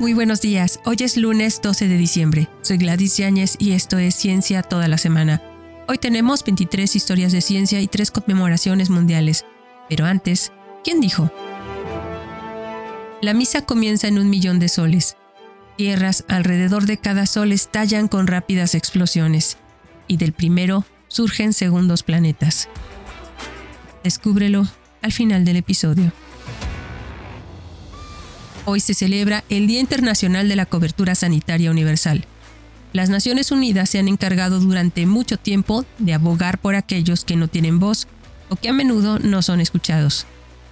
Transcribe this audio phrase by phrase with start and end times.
[0.00, 2.48] Muy buenos días, hoy es lunes 12 de diciembre.
[2.62, 5.42] Soy Gladys Yáñez y esto es Ciencia toda la semana.
[5.88, 9.44] Hoy tenemos 23 historias de ciencia y 3 conmemoraciones mundiales.
[9.90, 10.52] Pero antes,
[10.82, 11.30] ¿quién dijo?
[13.20, 15.18] La misa comienza en un millón de soles.
[15.76, 19.58] Tierras alrededor de cada sol estallan con rápidas explosiones,
[20.08, 22.70] y del primero surgen segundos planetas.
[24.02, 24.66] Descúbrelo
[25.02, 26.10] al final del episodio.
[28.72, 32.24] Hoy se celebra el Día Internacional de la Cobertura Sanitaria Universal.
[32.92, 37.48] Las Naciones Unidas se han encargado durante mucho tiempo de abogar por aquellos que no
[37.48, 38.06] tienen voz
[38.48, 40.24] o que a menudo no son escuchados.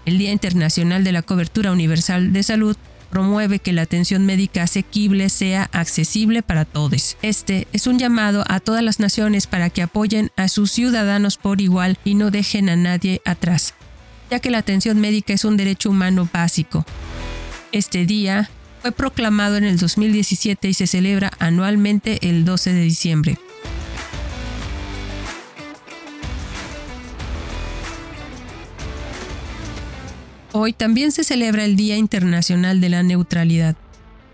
[0.07, 2.77] El Día Internacional de la Cobertura Universal de Salud
[3.11, 7.17] promueve que la atención médica asequible sea accesible para todos.
[7.23, 11.61] Este es un llamado a todas las naciones para que apoyen a sus ciudadanos por
[11.61, 13.75] igual y no dejen a nadie atrás,
[14.31, 16.87] ya que la atención médica es un derecho humano básico.
[17.79, 18.51] Este día
[18.83, 23.39] fue proclamado en el 2017 y se celebra anualmente el 12 de diciembre.
[30.51, 33.77] Hoy también se celebra el Día Internacional de la Neutralidad.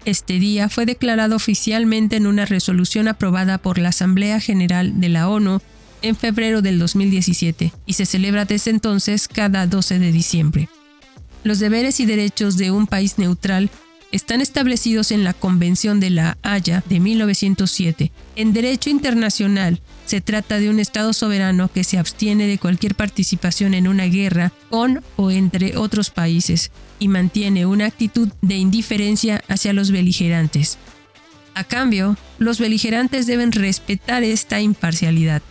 [0.07, 5.29] Este día fue declarado oficialmente en una resolución aprobada por la Asamblea General de la
[5.29, 5.61] ONU
[6.01, 10.71] en febrero del 2017 y se celebra desde entonces cada 12 de diciembre.
[11.45, 13.71] Los deberes y derechos de un país neutral
[14.13, 18.13] están establecidos en la Convención de la Haya de 1907.
[18.37, 23.75] En derecho internacional, se trata de un Estado soberano que se abstiene de cualquier participación
[23.75, 29.75] en una guerra con o entre otros países y mantiene una actitud de indiferencia hacia
[29.75, 30.79] los beligerantes.
[31.55, 35.43] A cambio, los beligerantes deben respetar esta imparcialidad.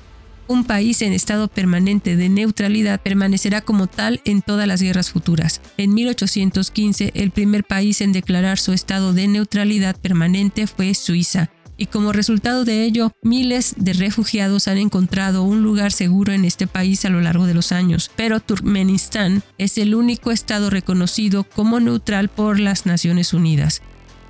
[0.47, 5.61] Un país en estado permanente de neutralidad permanecerá como tal en todas las guerras futuras.
[5.77, 11.87] En 1815, el primer país en declarar su estado de neutralidad permanente fue Suiza, y
[11.87, 17.03] como resultado de ello, miles de refugiados han encontrado un lugar seguro en este país
[17.05, 18.11] a lo largo de los años.
[18.15, 23.81] Pero Turkmenistán es el único estado reconocido como neutral por las Naciones Unidas.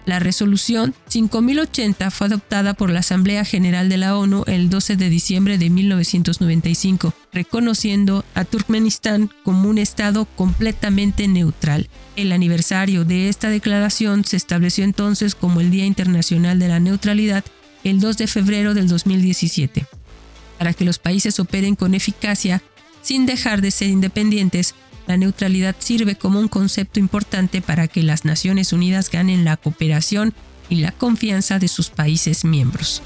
[0.06, 5.10] La resolución 5080 fue adoptada por la Asamblea General de la ONU el 12 de
[5.10, 11.90] diciembre de 1995, reconociendo a Turkmenistán como un Estado completamente neutral.
[12.18, 17.46] El aniversario de esta declaración se estableció entonces como el Día Internacional de la Neutralidad
[17.86, 19.86] el 2 de febrero del 2017.
[20.58, 22.62] Para que los países operen con eficacia,
[23.02, 24.76] sin dejar de ser independientes,
[25.08, 30.34] la neutralidad sirve como un concepto importante para que las Naciones Unidas ganen la cooperación
[30.70, 33.02] y la confianza de sus países miembros.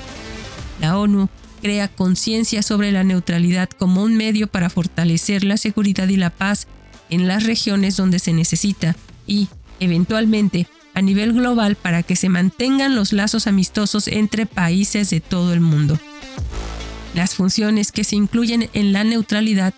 [0.80, 1.30] La ONU
[1.62, 6.68] crea conciencia sobre la neutralidad como un medio para fortalecer la seguridad y la paz
[7.10, 9.48] en las regiones donde se necesita y,
[9.80, 15.54] eventualmente, a nivel global para que se mantengan los lazos amistosos entre países de todo
[15.54, 16.00] el mundo.
[17.14, 19.74] Las funciones que se incluyen en la neutralidad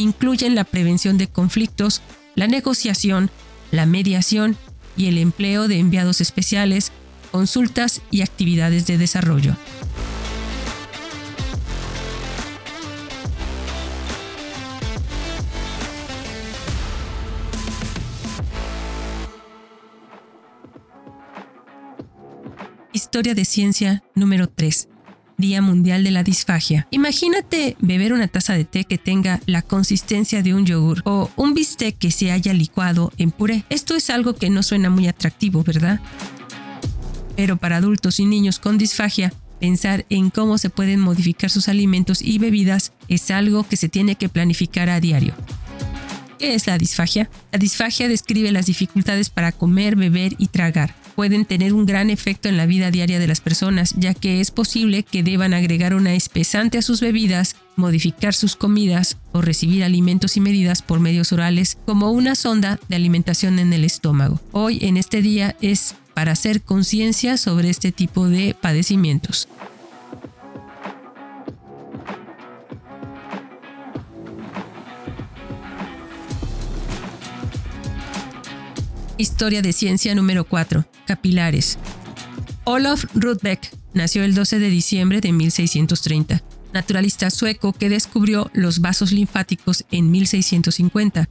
[0.00, 2.00] incluyen la prevención de conflictos,
[2.34, 3.30] la negociación,
[3.70, 4.56] la mediación
[4.96, 6.90] y el empleo de enviados especiales,
[7.30, 9.56] consultas y actividades de desarrollo.
[22.92, 24.88] Historia de ciencia número 3.
[25.40, 26.86] Día Mundial de la Disfagia.
[26.90, 31.54] Imagínate beber una taza de té que tenga la consistencia de un yogur o un
[31.54, 33.64] bistec que se haya licuado en puré.
[33.70, 36.00] Esto es algo que no suena muy atractivo, ¿verdad?
[37.36, 42.22] Pero para adultos y niños con disfagia, pensar en cómo se pueden modificar sus alimentos
[42.22, 45.34] y bebidas es algo que se tiene que planificar a diario.
[46.38, 47.28] ¿Qué es la disfagia?
[47.52, 52.48] La disfagia describe las dificultades para comer, beber y tragar pueden tener un gran efecto
[52.48, 56.14] en la vida diaria de las personas, ya que es posible que deban agregar una
[56.14, 61.78] espesante a sus bebidas, modificar sus comidas o recibir alimentos y medidas por medios orales
[61.86, 64.40] como una sonda de alimentación en el estómago.
[64.52, 69.48] Hoy en este día es para hacer conciencia sobre este tipo de padecimientos.
[79.20, 80.86] Historia de ciencia número 4.
[81.06, 81.76] Capilares.
[82.64, 89.12] Olof Rudbeck nació el 12 de diciembre de 1630, naturalista sueco que descubrió los vasos
[89.12, 91.28] linfáticos en 1650.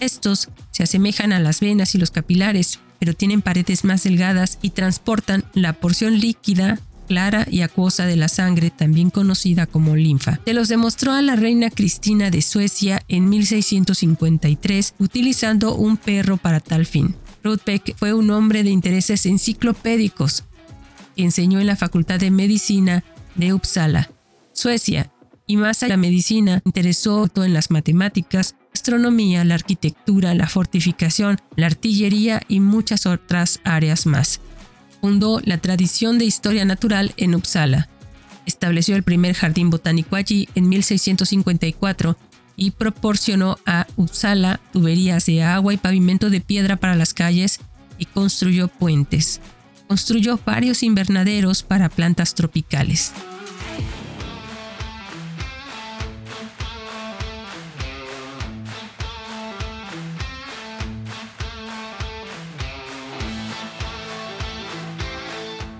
[0.00, 4.70] Estos se asemejan a las venas y los capilares, pero tienen paredes más delgadas y
[4.70, 6.78] transportan la porción líquida
[7.08, 10.38] clara y acuosa de la sangre, también conocida como linfa.
[10.44, 16.60] Se los demostró a la reina Cristina de Suecia en 1653 utilizando un perro para
[16.60, 17.16] tal fin.
[17.42, 20.44] Rudbeck fue un hombre de intereses enciclopédicos.
[21.16, 23.04] Enseñó en la Facultad de Medicina
[23.34, 24.10] de Uppsala,
[24.52, 25.10] Suecia,
[25.46, 31.38] y más allá de la medicina, interesó en las matemáticas, astronomía, la arquitectura, la fortificación,
[31.56, 34.40] la artillería y muchas otras áreas más.
[35.00, 37.88] Fundó la tradición de historia natural en Uppsala.
[38.46, 42.16] Estableció el primer jardín botánico allí en 1654
[42.60, 47.58] y proporcionó a Uppsala tuberías de agua y pavimento de piedra para las calles
[47.96, 49.40] y construyó puentes.
[49.88, 53.12] Construyó varios invernaderos para plantas tropicales.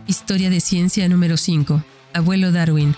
[0.06, 1.84] Historia de ciencia número 5.
[2.14, 2.94] Abuelo Darwin.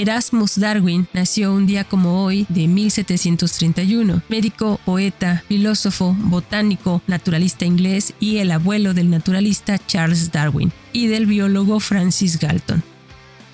[0.00, 8.14] Erasmus Darwin nació un día como hoy de 1731, médico, poeta, filósofo, botánico, naturalista inglés
[8.18, 12.82] y el abuelo del naturalista Charles Darwin y del biólogo Francis Galton.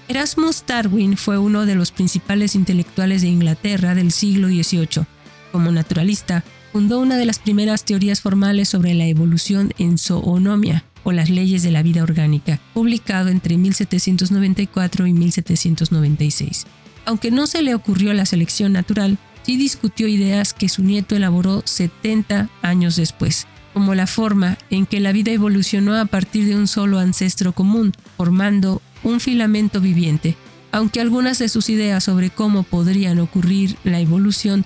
[0.06, 5.04] Erasmus Darwin fue uno de los principales intelectuales de Inglaterra del siglo XVIII.
[5.50, 11.12] Como naturalista, fundó una de las primeras teorías formales sobre la evolución en zoonomia, o
[11.12, 16.66] las leyes de la vida orgánica, publicado entre 1794 y 1796.
[17.04, 21.62] Aunque no se le ocurrió la selección natural, sí discutió ideas que su nieto elaboró
[21.64, 26.66] 70 años después, como la forma en que la vida evolucionó a partir de un
[26.66, 30.36] solo ancestro común, formando un filamento viviente.
[30.72, 34.64] Aunque algunas de sus ideas sobre cómo podrían ocurrir la evolución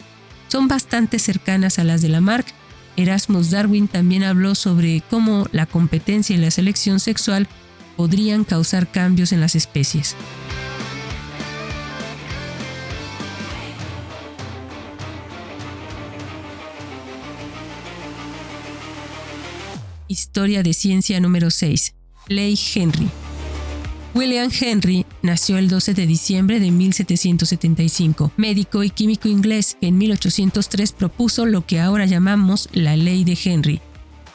[0.48, 2.54] son bastante cercanas a las de Lamarck,
[3.00, 7.48] Erasmus Darwin también habló sobre cómo la competencia y la selección sexual
[7.96, 10.16] podrían causar cambios en las especies.
[20.08, 21.94] Historia de ciencia número 6.
[22.28, 23.08] Leigh Henry.
[24.12, 29.98] William Henry nació el 12 de diciembre de 1775, médico y químico inglés que en
[29.98, 33.80] 1803 propuso lo que ahora llamamos la ley de Henry.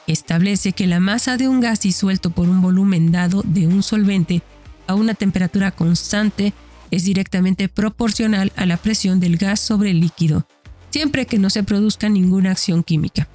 [0.08, 4.42] Establece que la masa de un gas disuelto por un volumen dado de un solvente
[4.88, 6.54] a una temperatura constante
[6.90, 10.48] es directamente proporcional a la presión del gas sobre el líquido,
[10.90, 13.28] siempre que no se produzca ninguna acción química.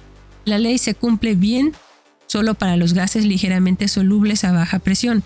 [0.45, 1.73] La ley se cumple bien
[2.25, 5.23] solo para los gases ligeramente solubles a baja presión,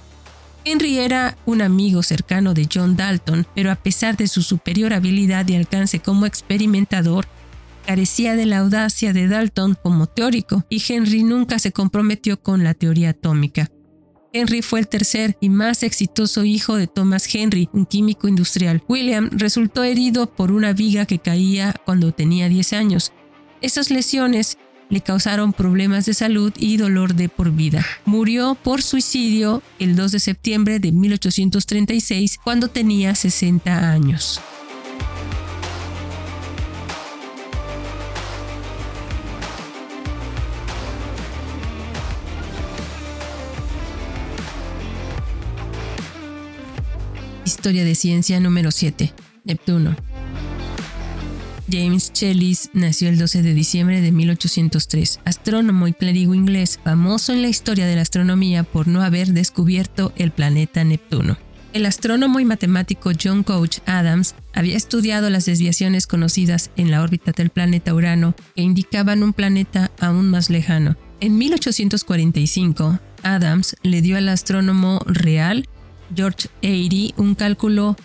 [0.68, 5.48] Henry era un amigo cercano de John Dalton, pero a pesar de su superior habilidad
[5.48, 7.28] y alcance como experimentador,
[7.86, 12.74] carecía de la audacia de Dalton como teórico, y Henry nunca se comprometió con la
[12.74, 13.70] teoría atómica.
[14.34, 18.84] Henry fue el tercer y más exitoso hijo de Thomas Henry, un químico industrial.
[18.90, 23.14] William resultó herido por una viga que caía cuando tenía 10 años.
[23.62, 24.58] Esas lesiones
[24.90, 27.86] le causaron problemas de salud y dolor de por vida.
[28.06, 34.42] Murió por suicidio el 2 de septiembre de 1836 cuando tenía 60 años.
[47.46, 49.14] Historia de ciencia número 7.
[49.44, 49.96] Neptuno.
[51.72, 57.42] James Chellis nació el 12 de diciembre de 1803, astrónomo y clérigo inglés, famoso en
[57.42, 61.38] la historia de la astronomía por no haber descubierto el planeta Neptuno.
[61.74, 67.32] El astrónomo y matemático John Couch Adams había estudiado las desviaciones conocidas en la órbita
[67.32, 70.96] del planeta Urano que indicaban un planeta aún más lejano.
[71.20, 75.68] En 1845, Adams le dio al astrónomo real
[76.16, 77.98] George Airy un cálculo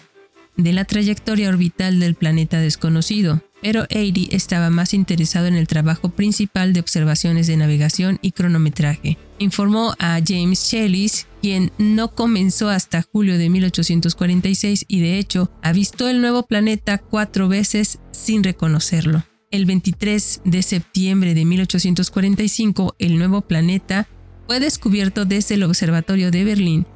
[0.56, 6.10] de la trayectoria orbital del planeta desconocido pero Airy estaba más interesado en el trabajo
[6.10, 9.18] principal de observaciones de navegación y cronometraje.
[9.38, 16.08] Informó a James Shellis, quien no comenzó hasta julio de 1846 y de hecho avistó
[16.08, 19.24] el nuevo planeta cuatro veces sin reconocerlo.
[19.50, 24.06] El 23 de septiembre de 1845, el nuevo planeta
[24.46, 26.86] fue descubierto desde el Observatorio de Berlín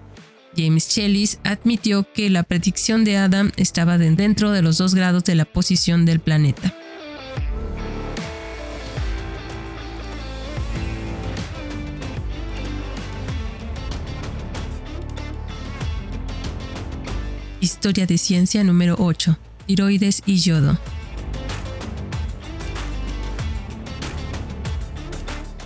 [0.56, 5.34] James Chellis admitió que la predicción de Adam estaba dentro de los dos grados de
[5.34, 6.74] la posición del planeta.
[17.60, 19.38] Historia de ciencia número 8.
[19.66, 20.78] Tiroides y yodo.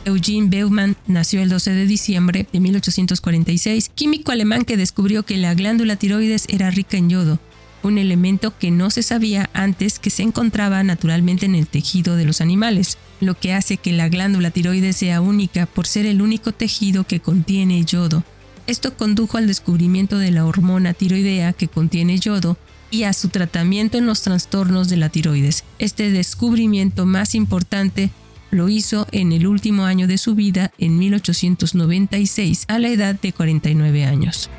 [0.09, 5.55] Eugene Beumann nació el 12 de diciembre de 1846, químico alemán que descubrió que la
[5.55, 7.39] glándula tiroides era rica en yodo.
[7.85, 12.25] un elemento que no se sabía antes que se encontraba naturalmente en el tejido de
[12.25, 16.51] los animales, lo que hace que la glándula tiroides sea única por ser el único
[16.51, 18.25] tejido que contiene yodo.
[18.67, 22.59] Esto condujo al descubrimiento de la hormona tiroidea que contiene yodo
[22.91, 25.65] y a su tratamiento en los trastornos de la tiroides.
[25.79, 28.11] Este descubrimiento más importante
[28.51, 33.33] lo hizo en el último año de su vida, en 1896, a la edad de
[33.33, 34.51] 49 años.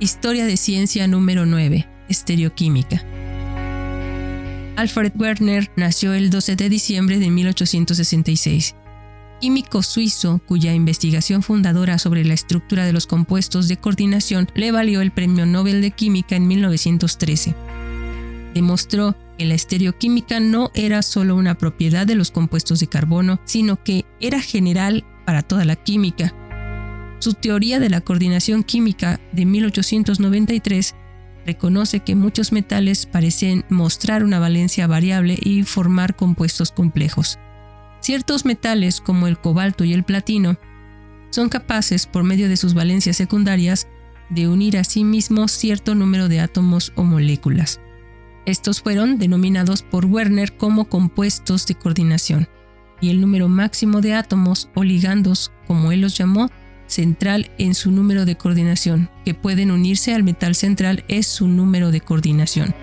[0.00, 1.86] Historia de ciencia número 9.
[2.08, 3.04] Estereoquímica.
[4.76, 8.74] Alfred Werner nació el 12 de diciembre de 1866.
[9.40, 15.00] Químico suizo cuya investigación fundadora sobre la estructura de los compuestos de coordinación le valió
[15.00, 17.54] el Premio Nobel de Química en 1913.
[18.54, 23.82] Demostró que la estereoquímica no era solo una propiedad de los compuestos de carbono, sino
[23.82, 26.34] que era general para toda la química,
[27.20, 30.94] su teoría de la coordinación química de 1893
[31.44, 37.38] reconoce que muchos metales parecen mostrar una valencia variable y formar compuestos complejos.
[38.00, 40.56] Ciertos metales, como el cobalto y el platino,
[41.30, 43.86] son capaces, por medio de sus valencias secundarias,
[44.30, 47.80] de unir a sí mismos cierto número de átomos o moléculas.
[48.46, 52.48] Estos fueron denominados por Werner como compuestos de coordinación,
[53.00, 56.50] y el número máximo de átomos o ligandos, como él los llamó,
[56.86, 61.90] central en su número de coordinación, que pueden unirse al metal central es su número
[61.90, 62.74] de coordinación.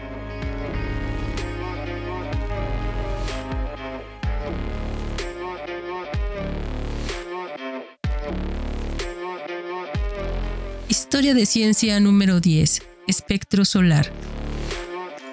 [10.90, 12.82] Historia de ciencia número 10.
[13.08, 14.12] Espectro solar.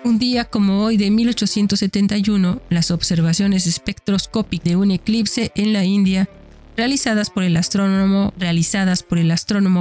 [0.04, 6.28] Un día como hoy de 1871, las observaciones espectroscópicas de un eclipse en la India
[6.76, 8.32] realizadas por el astrónomo,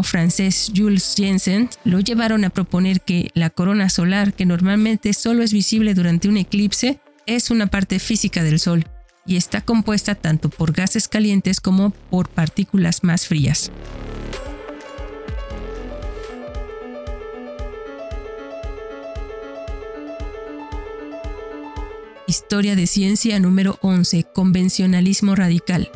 [0.03, 5.53] francés Jules Jensen, lo llevaron a proponer que la corona solar, que normalmente solo es
[5.53, 8.85] visible durante un eclipse, es una parte física del Sol
[9.25, 13.71] y está compuesta tanto por gases calientes como por partículas más frías.
[22.27, 24.23] Historia de ciencia número 11.
[24.33, 25.91] Convencionalismo radical.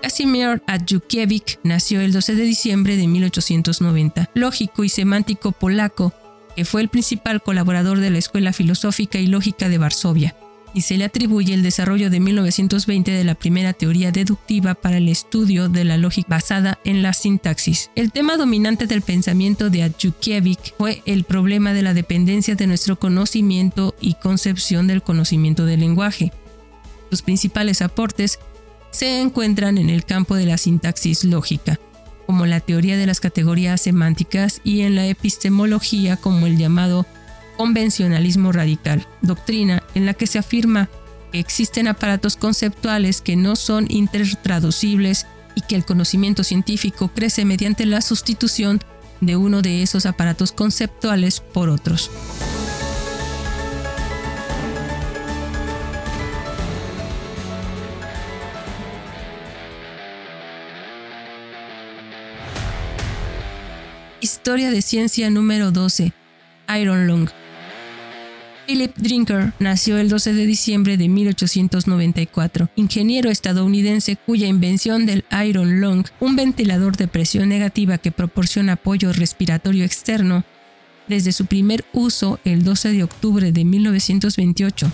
[0.00, 6.12] Casimir Adjukiewicz nació el 12 de diciembre de 1890, lógico y semántico polaco,
[6.54, 10.36] que fue el principal colaborador de la Escuela Filosófica y Lógica de Varsovia,
[10.74, 15.08] y se le atribuye el desarrollo de 1920 de la primera teoría deductiva para el
[15.08, 17.90] estudio de la lógica basada en la sintaxis.
[17.94, 22.98] El tema dominante del pensamiento de Adjukiewicz fue el problema de la dependencia de nuestro
[22.98, 26.32] conocimiento y concepción del conocimiento del lenguaje.
[27.10, 28.40] Sus principales aportes
[28.90, 31.78] se encuentran en el campo de la sintaxis lógica,
[32.26, 37.06] como la teoría de las categorías semánticas y en la epistemología como el llamado
[37.56, 40.88] convencionalismo radical, doctrina en la que se afirma
[41.32, 47.86] que existen aparatos conceptuales que no son intertraducibles y que el conocimiento científico crece mediante
[47.86, 48.80] la sustitución
[49.20, 52.10] de uno de esos aparatos conceptuales por otros.
[64.20, 66.23] Historia de ciencia número 12.
[66.78, 67.28] Iron Lung.
[68.66, 75.80] Philip Drinker nació el 12 de diciembre de 1894, ingeniero estadounidense cuya invención del Iron
[75.80, 80.44] Lung, un ventilador de presión negativa que proporciona apoyo respiratorio externo,
[81.08, 84.90] desde su primer uso el 12 de octubre de 1928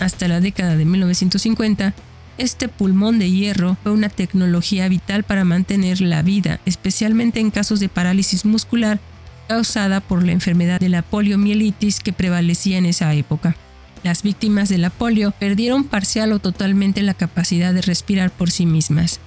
[0.00, 1.94] hasta la década de 1950,
[2.38, 7.80] este pulmón de hierro fue una tecnología vital para mantener la vida, especialmente en casos
[7.80, 9.00] de parálisis muscular
[9.48, 13.56] causada por la enfermedad de la poliomielitis que prevalecía en esa época.
[14.04, 18.66] Las víctimas de la polio perdieron parcial o totalmente la capacidad de respirar por sí
[18.66, 19.20] mismas.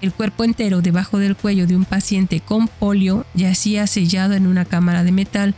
[0.00, 4.64] El cuerpo entero debajo del cuello de un paciente con polio yacía sellado en una
[4.64, 5.54] cámara de metal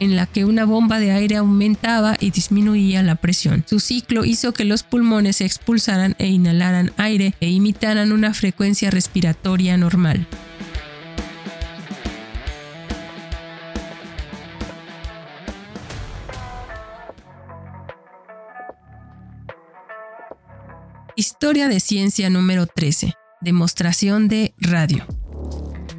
[0.00, 3.64] en la que una bomba de aire aumentaba y disminuía la presión.
[3.66, 8.90] Su ciclo hizo que los pulmones se expulsaran e inhalaran aire e imitaran una frecuencia
[8.90, 10.26] respiratoria normal.
[21.34, 23.12] Historia de ciencia número 13.
[23.40, 25.04] Demostración de radio.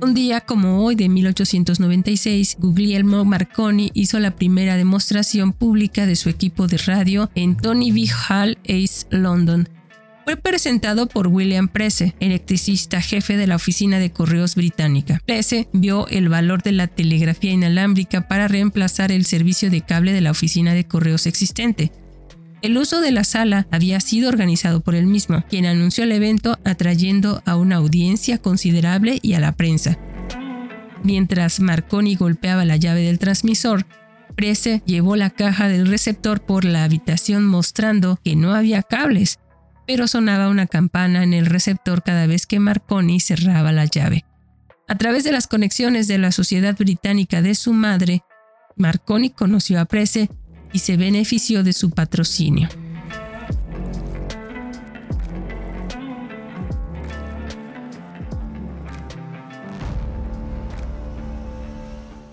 [0.01, 6.29] Un día como hoy de 1896, Guglielmo Marconi hizo la primera demostración pública de su
[6.29, 8.09] equipo de radio en Tony V.
[8.29, 9.67] Hall, East London.
[10.23, 15.21] Fue presentado por William Prese, electricista jefe de la oficina de correos británica.
[15.25, 20.21] Prese vio el valor de la telegrafía inalámbrica para reemplazar el servicio de cable de
[20.21, 21.91] la oficina de correos existente.
[22.61, 26.57] El uso de la sala había sido organizado por él mismo, quien anunció el evento
[26.63, 29.97] atrayendo a una audiencia considerable y a la prensa.
[31.03, 33.85] Mientras Marconi golpeaba la llave del transmisor,
[34.35, 39.39] Prese llevó la caja del receptor por la habitación mostrando que no había cables,
[39.87, 44.25] pero sonaba una campana en el receptor cada vez que Marconi cerraba la llave.
[44.87, 48.23] A través de las conexiones de la Sociedad Británica de su madre,
[48.75, 50.29] Marconi conoció a Prese
[50.75, 52.67] y se benefició de su patrocinio.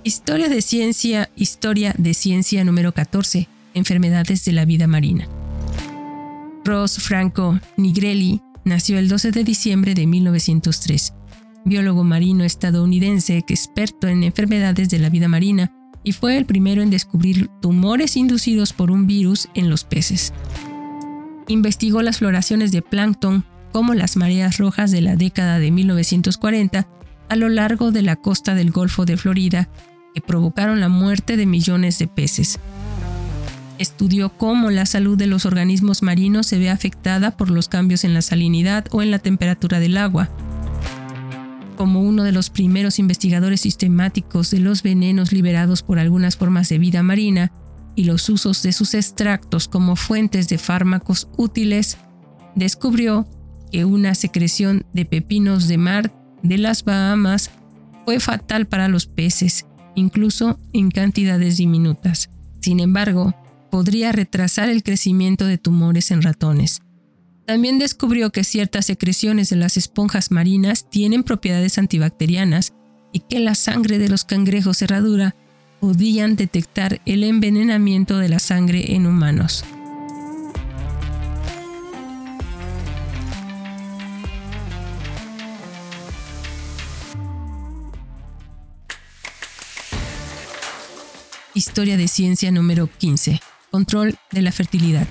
[0.02, 5.28] Historia de ciencia, historia de ciencia número 14, enfermedades de la vida marina.
[6.64, 11.14] Ross Franco Nigrelli nació el 12 de diciembre de 1903,
[11.64, 15.72] biólogo marino estadounidense experto en enfermedades de la vida marina
[16.04, 20.32] y fue el primero en descubrir tumores inducidos por un virus en los peces.
[21.48, 26.86] Investigó las floraciones de plancton como las mareas rojas de la década de 1940
[27.28, 29.68] a lo largo de la costa del Golfo de Florida
[30.14, 32.58] que provocaron la muerte de millones de peces.
[33.78, 38.12] Estudió cómo la salud de los organismos marinos se ve afectada por los cambios en
[38.14, 40.28] la salinidad o en la temperatura del agua
[41.82, 46.78] como uno de los primeros investigadores sistemáticos de los venenos liberados por algunas formas de
[46.78, 47.50] vida marina
[47.96, 51.98] y los usos de sus extractos como fuentes de fármacos útiles,
[52.54, 53.26] descubrió
[53.72, 57.50] que una secreción de pepinos de mar de las Bahamas
[58.04, 62.30] fue fatal para los peces, incluso en cantidades diminutas.
[62.60, 63.34] Sin embargo,
[63.72, 66.80] podría retrasar el crecimiento de tumores en ratones.
[67.46, 72.72] También descubrió que ciertas secreciones de las esponjas marinas tienen propiedades antibacterianas
[73.12, 75.34] y que la sangre de los cangrejos cerradura
[75.80, 79.64] podían detectar el envenenamiento de la sangre en humanos.
[91.54, 93.40] Historia de ciencia número 15.
[93.70, 95.06] Control de la fertilidad.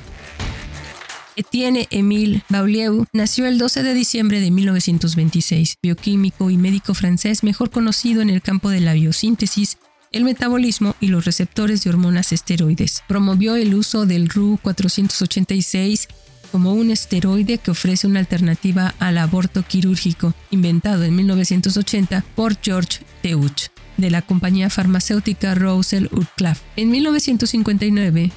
[1.36, 7.70] Etienne Émile Baulieu nació el 12 de diciembre de 1926, bioquímico y médico francés mejor
[7.70, 9.78] conocido en el campo de la biosíntesis,
[10.12, 13.04] el metabolismo y los receptores de hormonas esteroides.
[13.08, 16.10] Promovió el uso del RU 486
[16.52, 23.00] como un esteroide que ofrece una alternativa al aborto quirúrgico, inventado en 1980 por George
[23.22, 26.60] Teuch de la compañía farmacéutica Roussel Urclaf.
[26.76, 28.32] En 1959,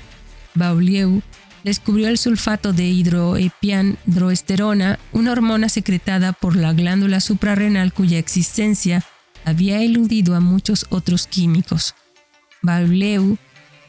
[0.55, 1.23] Baulieu
[1.65, 9.05] descubrió el sulfato de hidroepiandroesterona, una hormona secretada por la glándula suprarrenal cuya existencia
[9.45, 11.95] había eludido a muchos otros químicos.
[12.63, 13.37] Bauleu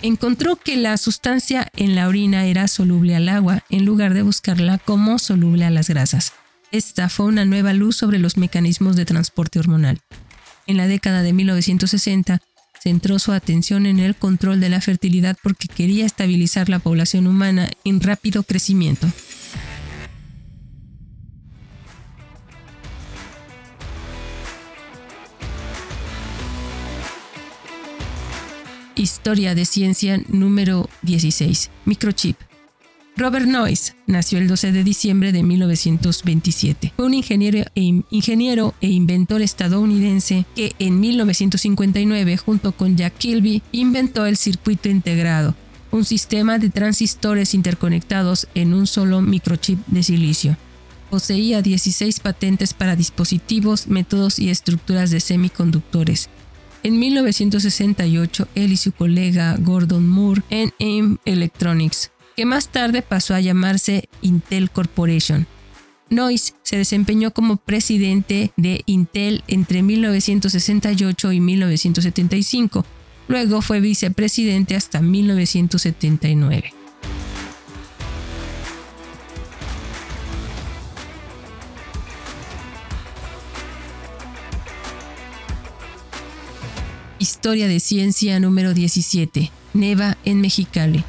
[0.02, 4.78] encontró que la sustancia en la orina era soluble al agua en lugar de buscarla
[4.78, 6.34] como soluble a las grasas.
[6.72, 10.00] Esta fue una nueva luz sobre los mecanismos de transporte hormonal.
[10.68, 12.42] En la década de 1960,
[12.86, 17.71] centró su atención en el control de la fertilidad porque quería estabilizar la población humana
[17.84, 19.08] en rápido crecimiento.
[28.95, 31.71] Historia de ciencia número 16.
[31.86, 32.38] Microchip.
[33.17, 36.91] Robert Noyce nació el 12 de diciembre de 1927.
[36.97, 43.63] Fue un ingeniero e, ingeniero e inventor estadounidense que en 1959, junto con Jack Kilby,
[43.71, 45.56] inventó el circuito integrado,
[45.91, 50.58] un sistema de transistores interconectados en un solo microchip de silicio.
[51.10, 56.28] Poseía 16 patentes para dispositivos, métodos y estructuras de semiconductores.
[56.84, 63.34] En 1968, él y su colega Gordon Moore en AIM Electronics que más tarde pasó
[63.34, 65.48] a llamarse Intel Corporation.
[66.10, 72.86] Noyce se desempeñó como presidente de Intel entre 1968 y 1975.
[73.28, 76.74] Luego fue vicepresidente hasta 1979.
[87.17, 89.52] Historia de ciencia número 17.
[89.74, 91.04] Neva en Mexicali.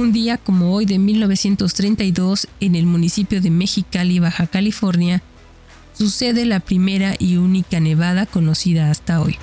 [0.00, 5.22] Un día como hoy de 1932, en el municipio de Mexicali, Baja California,
[5.92, 9.36] sucede la primera y única nevada conocida hasta hoy.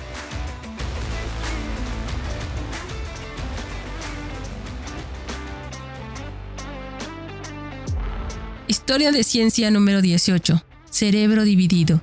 [8.66, 10.64] Historia de ciencia número 18.
[10.90, 12.00] Cerebro dividido.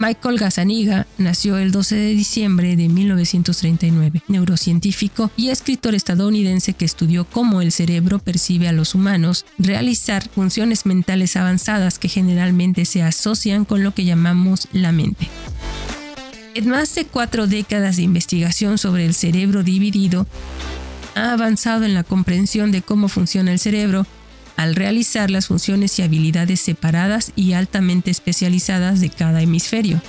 [0.00, 7.24] Michael Gazzaniga nació el 12 de diciembre de 1939, neurocientífico y escritor estadounidense que estudió
[7.24, 13.64] cómo el cerebro percibe a los humanos realizar funciones mentales avanzadas que generalmente se asocian
[13.64, 15.28] con lo que llamamos la mente.
[16.54, 20.26] En más de cuatro décadas de investigación sobre el cerebro dividido,
[21.16, 24.06] ha avanzado en la comprensión de cómo funciona el cerebro
[24.58, 30.02] al realizar las funciones y habilidades separadas y altamente especializadas de cada hemisferio.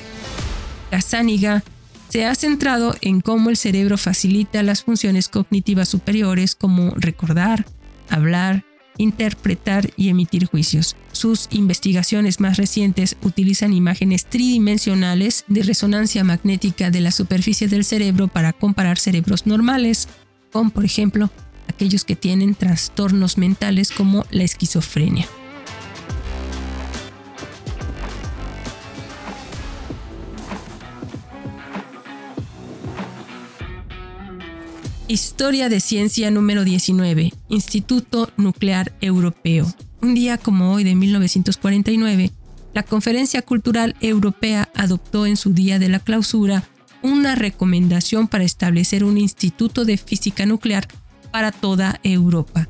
[0.91, 1.63] Gazzaniga
[2.09, 7.63] se ha centrado en cómo el cerebro facilita las funciones cognitivas superiores como recordar,
[8.09, 8.65] hablar,
[8.97, 10.95] interpretar y emitir juicios.
[11.11, 18.27] Sus investigaciones más recientes utilizan imágenes tridimensionales de resonancia magnética de la superficie del cerebro
[18.27, 20.07] para comparar cerebros normales,
[20.51, 21.29] con por ejemplo
[21.79, 25.25] aquellos que tienen trastornos mentales como la esquizofrenia.
[35.07, 39.65] Historia de Ciencia número 19, Instituto Nuclear Europeo.
[40.01, 42.31] Un día como hoy de 1949,
[42.73, 46.65] la Conferencia Cultural Europea adoptó en su día de la clausura
[47.01, 50.85] una recomendación para establecer un instituto de física nuclear
[51.31, 52.67] para toda Europa.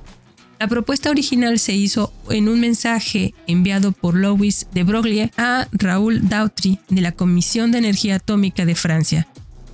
[0.60, 6.28] La propuesta original se hizo en un mensaje enviado por Louis de Broglie a Raoul
[6.28, 9.28] Dautry de la Comisión de Energía Atómica de Francia.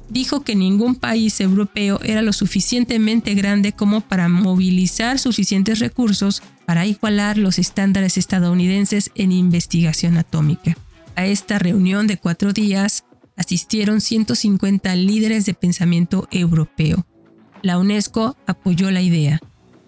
[0.09, 6.85] Dijo que ningún país europeo era lo suficientemente grande como para movilizar suficientes recursos para
[6.85, 10.77] igualar los estándares estadounidenses en investigación atómica.
[11.15, 17.07] A esta reunión de cuatro días asistieron 150 líderes de pensamiento europeo
[17.65, 19.39] la UNESCO apoyó la idea.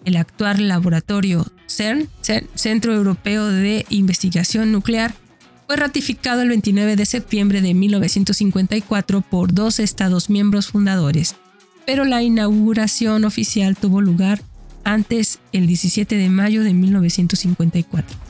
[0.04, 2.08] El actual laboratorio CERN,
[2.56, 5.14] Centro Europeo de Investigación Nuclear,
[5.68, 11.36] fue ratificado el 29 de septiembre de 1954 por dos Estados miembros fundadores,
[11.86, 14.42] pero la inauguración oficial tuvo lugar
[14.82, 18.27] antes el 17 de mayo de 1954.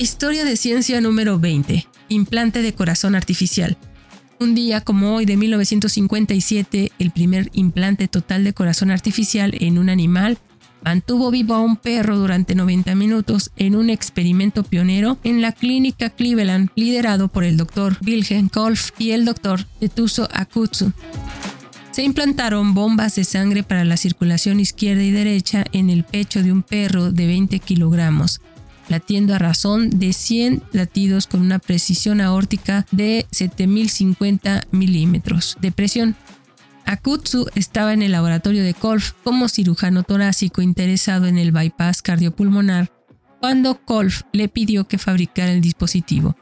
[0.00, 1.84] Historia de ciencia número 20.
[2.08, 3.76] Implante de corazón artificial.
[4.38, 9.88] Un día como hoy de 1957, el primer implante total de corazón artificial en un
[9.88, 10.38] animal
[10.84, 16.10] mantuvo vivo a un perro durante 90 minutos en un experimento pionero en la clínica
[16.10, 20.92] Cleveland, liderado por el doctor Wilhelm Kolf y el doctor Tetuso Akutsu.
[21.90, 26.52] Se implantaron bombas de sangre para la circulación izquierda y derecha en el pecho de
[26.52, 28.40] un perro de 20 kilogramos
[28.88, 36.16] latiendo a razón de 100 latidos con una precisión aórtica de 7050 milímetros de presión.
[36.84, 42.90] Akutsu estaba en el laboratorio de Kolf como cirujano torácico interesado en el bypass cardiopulmonar
[43.40, 46.34] cuando Kolf le pidió que fabricara el dispositivo.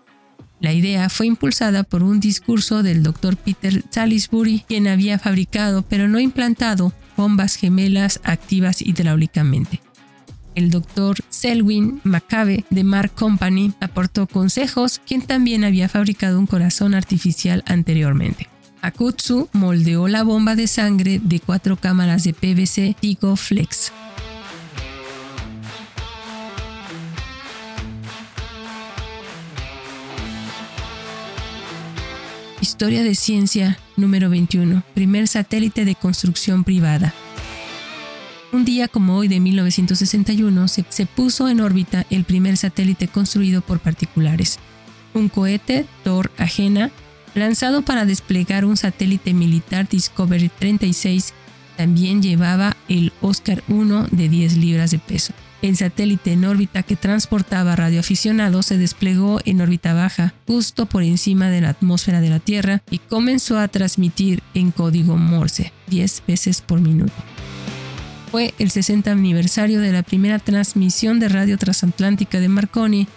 [0.60, 3.36] La idea fue impulsada por un discurso del Dr.
[3.36, 9.80] Peter Salisbury, quien había fabricado pero no implantado bombas gemelas activas hidráulicamente
[10.56, 16.94] el doctor Selwyn McCabe de Mark Company aportó consejos, quien también había fabricado un corazón
[16.94, 18.48] artificial anteriormente.
[18.82, 23.92] Akutsu moldeó la bomba de sangre de cuatro cámaras de PVC Tigo Flex.
[32.60, 34.82] Historia de ciencia número 21.
[34.94, 37.14] Primer satélite de construcción privada.
[38.56, 43.80] Un día como hoy de 1961 se, puso en órbita el primer satélite construido por
[43.80, 44.58] particulares,
[45.12, 46.90] un cohete Thor Agena,
[47.34, 51.34] lanzado para desplegar un satélite militar Discovery 36,
[51.76, 55.34] también llevaba el Oscar 1 de 10 libras de peso.
[55.60, 61.50] El satélite en órbita que transportaba radioaficionados se desplegó en órbita baja, justo por encima
[61.50, 66.62] de la atmósfera de la Tierra, y comenzó a transmitir en código Morse, 10 veces
[66.62, 67.12] por minuto
[68.36, 73.08] fue el 60 aniversario de la primera transmisión de radio transatlántica de Marconi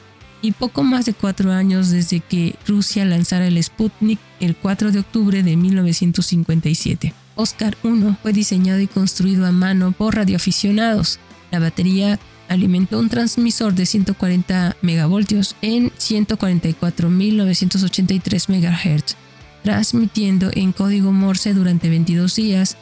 [0.42, 5.00] y poco más de cuatro años desde que Rusia lanzara el Sputnik el 4 de
[5.00, 7.14] octubre de 1957.
[7.36, 11.20] Oscar 1 fue diseñado y construido a mano por radioaficionados.
[11.52, 19.18] La batería alimentó un transmisor de 140 megavoltios en 144.983 MHz,
[19.64, 22.78] transmitiendo en código Morse durante 22 días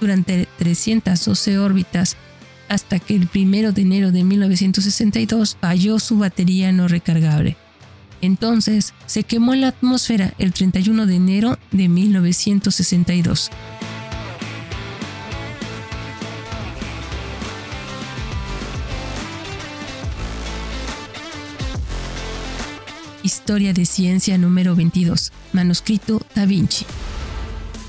[0.00, 2.16] durante 312 órbitas
[2.68, 7.56] hasta que el 1 de enero de 1962 falló su batería no recargable.
[8.22, 13.50] Entonces se quemó en la atmósfera el 31 de enero de 1962.
[23.22, 26.86] Historia de Ciencia número 22, manuscrito Da Vinci.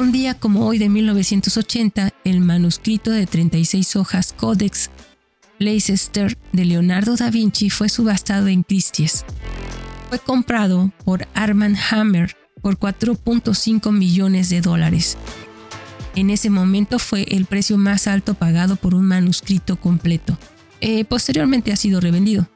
[0.02, 4.90] Un día como hoy de 1980, el manuscrito de 36 hojas Codex
[5.60, 9.24] Leicester de Leonardo da Vinci fue subastado en Christie's.
[10.10, 15.20] Fue comprado por Armand Hammer por 4.5 millones de dólares.
[16.16, 20.36] En ese momento fue el precio más alto pagado por un manuscrito completo.
[20.80, 22.50] Eh, posteriormente ha sido revendido.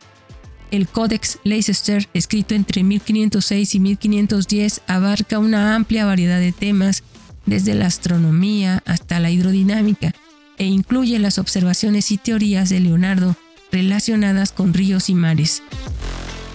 [0.71, 7.03] El Codex Leicester, escrito entre 1506 y 1510, abarca una amplia variedad de temas,
[7.45, 10.13] desde la astronomía hasta la hidrodinámica,
[10.57, 13.35] e incluye las observaciones y teorías de Leonardo
[13.71, 15.61] relacionadas con ríos y mares,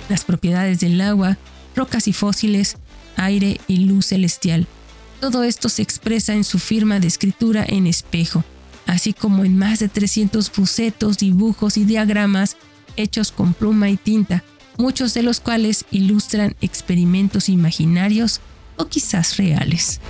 [0.08, 1.36] las propiedades del agua,
[1.76, 2.76] rocas y fósiles,
[3.16, 4.66] aire y luz celestial.
[5.20, 8.42] Todo esto se expresa en su firma de escritura en espejo,
[8.86, 12.56] así como en más de 300 bocetos, dibujos y diagramas
[12.96, 14.42] hechos con pluma y tinta,
[14.78, 18.40] muchos de los cuales ilustran experimentos imaginarios
[18.76, 20.00] o quizás reales.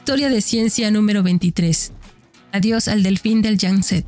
[0.00, 1.92] Historia de ciencia número 23.
[2.52, 4.06] Adiós al delfín del Yangtze.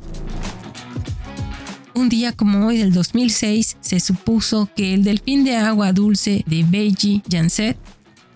[1.93, 6.65] Un día como hoy del 2006 se supuso que el delfín de agua dulce de
[6.67, 7.77] Beiji Yangtze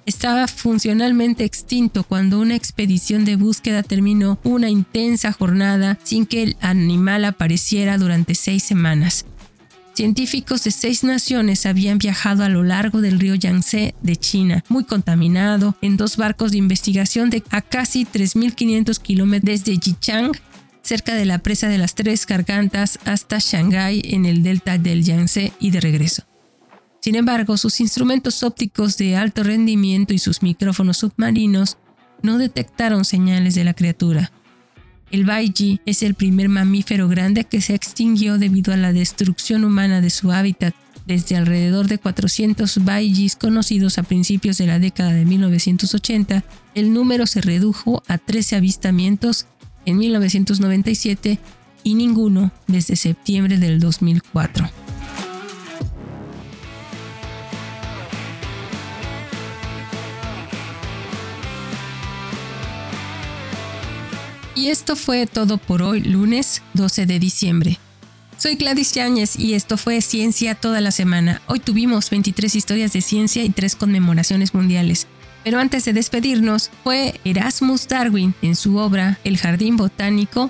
[0.06, 6.58] estaba funcionalmente extinto cuando una expedición de búsqueda terminó una intensa jornada sin que el
[6.62, 9.26] animal apareciera durante seis semanas.
[9.98, 14.84] Científicos de seis naciones habían viajado a lo largo del río Yangtze de China, muy
[14.84, 20.34] contaminado, en dos barcos de investigación de a casi 3.500 kilómetros desde Yichang,
[20.84, 25.52] cerca de la presa de las Tres Gargantas, hasta Shanghái en el delta del Yangtze
[25.60, 26.22] y de regreso.
[27.02, 31.80] Sin embargo, sus instrumentos ópticos de alto rendimiento y sus micrófonos submarinos
[32.22, 34.32] no detectaron señales de la criatura.
[35.10, 40.02] El baiji es el primer mamífero grande que se extinguió debido a la destrucción humana
[40.02, 40.76] de su hábitat.
[41.06, 46.44] Desde alrededor de 400 baijis conocidos a principios de la década de 1980,
[46.76, 49.46] el número se redujo a 13 avistamientos
[49.86, 51.40] en 1997
[51.84, 54.70] y ninguno desde septiembre del 2004.
[64.58, 67.78] Y esto fue todo por hoy, lunes 12 de diciembre.
[68.40, 71.44] Soy Gladys Yáñez y esto fue Ciencia toda la semana.
[71.46, 75.06] Hoy tuvimos 23 historias de ciencia y 3 conmemoraciones mundiales.
[75.44, 80.50] Pero antes de despedirnos, fue Erasmus Darwin en su obra El Jardín Botánico,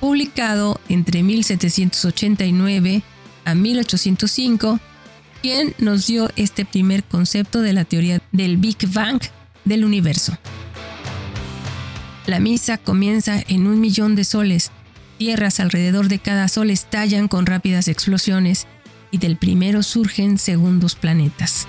[0.00, 3.02] publicado entre 1789
[3.44, 4.80] a 1805,
[5.40, 9.22] quien nos dio este primer concepto de la teoría del Big Bang
[9.64, 10.36] del universo.
[12.26, 14.70] La misa comienza en un millón de soles.
[15.18, 18.66] Tierras alrededor de cada sol estallan con rápidas explosiones
[19.10, 21.66] y del primero surgen segundos planetas.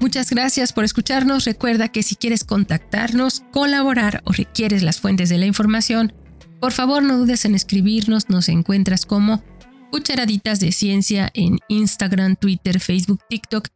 [0.00, 1.44] Muchas gracias por escucharnos.
[1.44, 6.14] Recuerda que si quieres contactarnos, colaborar o requieres las fuentes de la información,
[6.58, 8.30] por favor no dudes en escribirnos.
[8.30, 9.42] Nos encuentras como
[9.90, 13.68] Cucharaditas de Ciencia en Instagram, Twitter, Facebook, TikTok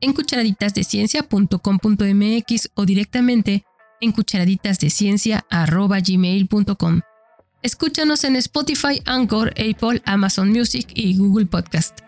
[0.00, 3.64] en cucharaditasdeciencia.com.mx o directamente
[4.00, 7.00] en cucharaditasdeciencia.gmail.com.
[7.62, 11.98] Escúchanos en Spotify, Anchor, Apple, Amazon Music y Google Podcast.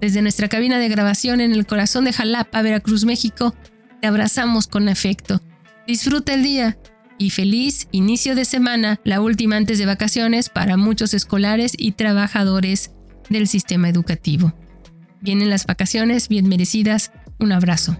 [0.00, 3.54] Desde nuestra cabina de grabación en el corazón de Jalapa, Veracruz, México,
[4.00, 5.40] te abrazamos con afecto.
[5.86, 6.78] Disfruta el día
[7.18, 12.90] y feliz inicio de semana, la última antes de vacaciones para muchos escolares y trabajadores
[13.28, 14.54] del sistema educativo.
[15.20, 17.96] Vienen las vacaciones bien merecidas un abrazo.